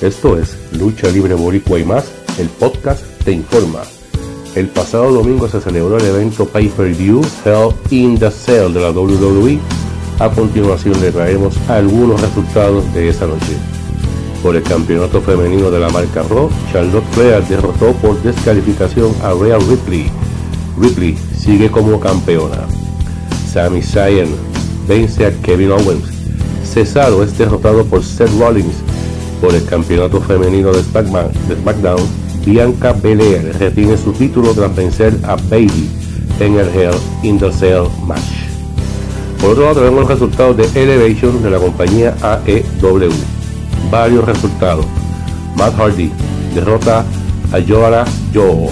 Esto 0.00 0.38
es 0.38 0.56
Lucha 0.78 1.08
Libre 1.08 1.34
Boricua 1.34 1.76
y 1.80 1.84
más, 1.84 2.04
el 2.38 2.48
podcast 2.48 3.02
te 3.24 3.32
informa. 3.32 3.80
El 4.54 4.68
pasado 4.68 5.10
domingo 5.10 5.48
se 5.48 5.60
celebró 5.60 5.96
el 5.96 6.04
evento 6.04 6.46
Pay-Per-View 6.46 7.20
Hell 7.44 7.74
in 7.90 8.16
the 8.16 8.30
Cell 8.30 8.72
de 8.72 8.80
la 8.80 8.92
WWE. 8.92 9.58
A 10.20 10.30
continuación 10.30 11.00
le 11.00 11.10
traemos 11.10 11.56
algunos 11.68 12.20
resultados 12.20 12.84
de 12.94 13.08
esa 13.08 13.26
noche. 13.26 13.56
Por 14.40 14.54
el 14.54 14.62
campeonato 14.62 15.20
femenino 15.20 15.68
de 15.68 15.80
la 15.80 15.88
marca 15.88 16.22
Raw, 16.30 16.48
Charlotte 16.72 17.04
Flair 17.10 17.42
derrotó 17.48 17.92
por 17.94 18.22
descalificación 18.22 19.12
a 19.20 19.32
Rhea 19.34 19.58
Ripley. 19.58 20.08
Ripley 20.78 21.18
sigue 21.36 21.72
como 21.72 21.98
campeona. 21.98 22.68
Sami 23.52 23.82
Zayn 23.82 24.28
vence 24.86 25.26
a 25.26 25.32
Kevin 25.42 25.72
Owens. 25.72 26.06
Cesaro 26.62 27.24
es 27.24 27.36
derrotado 27.36 27.84
por 27.84 28.04
Seth 28.04 28.30
Rollins 28.38 28.76
por 29.40 29.54
el 29.54 29.64
campeonato 29.64 30.20
femenino 30.20 30.72
de 30.72 30.82
SmackDown, 30.82 32.00
Bianca 32.44 32.92
Belair 32.92 33.54
retiene 33.58 33.96
su 33.96 34.12
título 34.12 34.54
tras 34.54 34.74
vencer 34.74 35.14
a 35.24 35.36
Bailey 35.50 35.88
en 36.40 36.58
el 36.58 36.68
Hell 36.68 36.94
in 37.22 37.38
the 37.38 37.52
Cell 37.52 37.84
match. 38.06 38.20
Por 39.40 39.50
otro 39.50 39.64
lado 39.64 39.80
tenemos 39.80 40.00
los 40.00 40.08
resultados 40.08 40.56
de 40.56 40.82
Elevation 40.82 41.42
de 41.42 41.50
la 41.50 41.58
compañía 41.58 42.14
AEW. 42.22 43.12
Varios 43.90 44.24
resultados. 44.24 44.86
Matt 45.56 45.74
Hardy 45.76 46.10
derrota 46.54 47.04
a 47.52 47.60
Joara 47.66 48.04
Joe. 48.34 48.68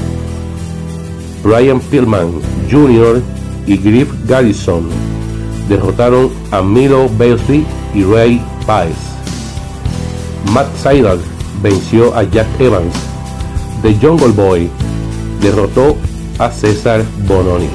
Brian 1.42 1.80
Pillman 1.80 2.32
Jr. 2.70 3.22
y 3.66 3.76
Griff 3.76 4.10
Garrison 4.26 4.88
derrotaron 5.68 6.30
a 6.50 6.62
Milo 6.62 7.08
Bailey 7.16 7.64
y 7.94 8.02
Ray 8.02 8.42
Pies. 8.66 9.15
Matt 10.52 10.68
Sydal 10.76 11.18
venció 11.62 12.14
a 12.14 12.22
Jack 12.24 12.46
Evans. 12.58 12.94
The 13.82 13.94
Jungle 13.94 14.32
Boy 14.32 14.70
derrotó 15.40 15.96
a 16.38 16.50
César 16.50 17.02
Bononi. 17.26 17.68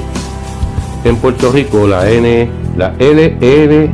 En 1.04 1.16
Puerto 1.16 1.50
Rico, 1.50 1.86
la 1.86 2.08
N, 2.10 2.48
la 2.76 2.94
LNR, 2.98 3.90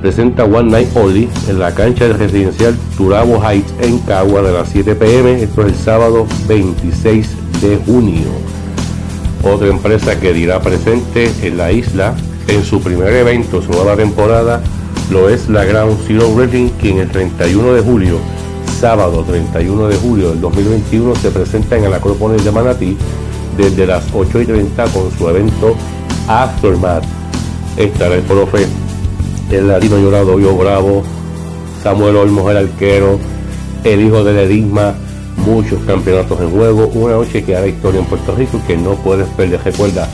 presenta 0.00 0.44
One 0.44 0.70
Night 0.70 0.96
Only 0.96 1.28
en 1.48 1.58
la 1.58 1.74
cancha 1.74 2.04
del 2.04 2.18
residencial 2.18 2.76
Turabo 2.96 3.42
Heights 3.42 3.74
en 3.82 3.98
Cagua 4.00 4.42
de 4.42 4.52
las 4.52 4.70
7 4.70 4.94
pm. 4.94 5.42
Esto 5.42 5.62
es 5.62 5.68
el 5.68 5.74
sábado 5.74 6.26
26 6.48 7.60
de 7.60 7.76
junio. 7.84 8.28
Otra 9.42 9.68
empresa 9.68 10.18
que 10.18 10.32
dirá 10.32 10.60
presente 10.60 11.30
en 11.42 11.56
la 11.56 11.72
isla 11.72 12.14
en 12.48 12.64
su 12.64 12.80
primer 12.80 13.12
evento, 13.14 13.62
su 13.62 13.70
nueva 13.70 13.96
temporada, 13.96 14.62
lo 15.10 15.28
es 15.28 15.48
la 15.48 15.64
Ground 15.64 15.98
Zero 16.06 16.30
Wrestling, 16.30 16.68
quien 16.80 16.98
el 16.98 17.08
31 17.10 17.74
de 17.74 17.82
julio, 17.82 18.18
sábado 18.80 19.24
31 19.24 19.88
de 19.88 19.96
julio 19.96 20.30
del 20.30 20.40
2021, 20.40 21.16
se 21.16 21.30
presenta 21.32 21.76
en 21.76 21.84
el 21.84 21.94
Acrópolis 21.94 22.44
de 22.44 22.52
Manatí 22.52 22.96
desde 23.56 23.86
las 23.86 24.04
8 24.14 24.42
y 24.42 24.46
30 24.46 24.84
con 24.86 25.10
su 25.10 25.28
evento 25.28 25.74
Aftermath. 26.28 27.02
Estará 27.76 28.14
el 28.14 28.22
profe, 28.22 28.66
el 29.50 29.68
latino 29.68 29.98
llorado 29.98 30.38
Yo 30.38 30.56
Bravo, 30.56 31.02
Samuel 31.82 32.16
Olmos 32.16 32.48
el 32.50 32.58
arquero, 32.58 33.18
el 33.82 34.00
hijo 34.02 34.22
de 34.22 34.32
Ledisma, 34.32 34.94
muchos 35.44 35.82
campeonatos 35.84 36.40
en 36.40 36.50
juego, 36.50 36.86
una 36.94 37.14
noche 37.14 37.42
que 37.42 37.56
hará 37.56 37.66
historia 37.66 38.00
en 38.00 38.06
Puerto 38.06 38.34
Rico 38.36 38.60
que 38.66 38.76
no 38.76 38.94
puedes 38.94 39.26
perder. 39.30 39.60
Recuerda, 39.64 40.08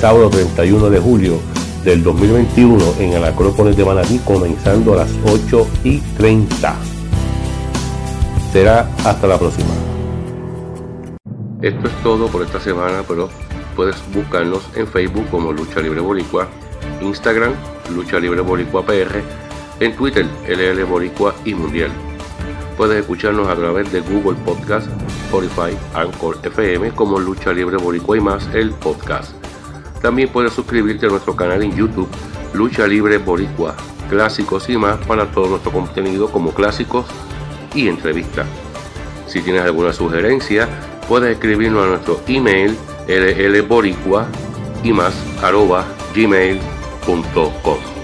sábado 0.00 0.30
31 0.30 0.88
de 0.88 0.98
julio, 1.00 1.57
del 1.88 2.02
2021 2.02 2.96
en 2.98 3.14
el 3.14 3.24
Acrópolis 3.24 3.74
de 3.74 3.82
Manatí 3.82 4.18
comenzando 4.18 4.92
a 4.92 4.96
las 4.96 5.10
8 5.24 5.66
y 5.84 6.00
30. 6.18 6.76
Será 8.52 8.86
hasta 9.06 9.26
la 9.26 9.38
próxima. 9.38 9.70
Esto 11.62 11.88
es 11.88 12.02
todo 12.02 12.26
por 12.26 12.42
esta 12.42 12.60
semana, 12.60 13.02
pero 13.08 13.30
puedes 13.74 13.96
buscarnos 14.12 14.68
en 14.76 14.86
Facebook 14.86 15.30
como 15.30 15.50
Lucha 15.50 15.80
Libre 15.80 16.02
Boricua, 16.02 16.46
Instagram 17.00 17.54
Lucha 17.94 18.20
Libre 18.20 18.42
Boricua 18.42 18.84
PR, 18.84 19.22
en 19.80 19.96
Twitter 19.96 20.26
LL 20.46 20.84
Boricua 20.84 21.34
y 21.46 21.54
Mundial. 21.54 21.90
Puedes 22.76 23.00
escucharnos 23.00 23.48
a 23.48 23.56
través 23.56 23.90
de 23.90 24.00
Google 24.00 24.36
Podcast, 24.44 24.88
Spotify, 25.24 25.74
Anchor 25.94 26.38
FM 26.42 26.90
como 26.90 27.18
Lucha 27.18 27.54
Libre 27.54 27.78
Boricua 27.78 28.18
y 28.18 28.20
más 28.20 28.46
el 28.52 28.72
podcast. 28.72 29.37
También 30.02 30.28
puedes 30.28 30.52
suscribirte 30.52 31.06
a 31.06 31.08
nuestro 31.08 31.34
canal 31.34 31.62
en 31.62 31.74
YouTube, 31.74 32.08
Lucha 32.54 32.86
Libre 32.86 33.18
Boricua, 33.18 33.74
clásicos 34.08 34.68
y 34.68 34.76
más 34.76 34.98
para 35.06 35.26
todo 35.26 35.48
nuestro 35.48 35.72
contenido 35.72 36.30
como 36.30 36.52
clásicos 36.52 37.06
y 37.74 37.88
entrevistas. 37.88 38.46
Si 39.26 39.40
tienes 39.42 39.62
alguna 39.62 39.92
sugerencia, 39.92 40.68
puedes 41.08 41.32
escribirnos 41.32 41.84
a 41.84 41.88
nuestro 41.88 42.20
email 42.26 42.76
llboricua 43.06 44.26
y 44.82 44.92
más 44.92 45.14
arroba 45.42 45.84
gmail.com. 46.14 47.97